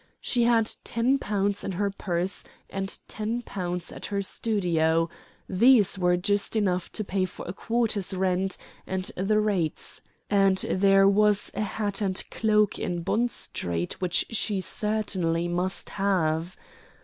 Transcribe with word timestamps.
She 0.19 0.45
had 0.45 0.73
ten 0.83 1.19
pounds 1.19 1.63
in 1.63 1.73
her 1.73 1.91
purse 1.91 2.43
and 2.71 2.97
ten 3.07 3.43
pounds 3.43 3.91
at 3.91 4.07
her 4.07 4.23
studio 4.23 5.11
these 5.47 5.99
were 5.99 6.17
just 6.17 6.55
enough 6.55 6.91
to 6.93 7.03
pay 7.03 7.25
for 7.25 7.45
a 7.45 7.53
quarter's 7.53 8.11
rent 8.11 8.57
and 8.87 9.11
the 9.15 9.39
rates, 9.39 10.01
and 10.27 10.57
there 10.67 11.07
was 11.07 11.51
a 11.53 11.61
hat 11.61 12.01
and 12.01 12.23
cloak 12.31 12.79
in 12.79 13.03
Bond 13.03 13.29
Street 13.29 14.01
which 14.01 14.25
she 14.31 14.59
certainly 14.59 15.47
must 15.47 15.91
have. 15.91 16.57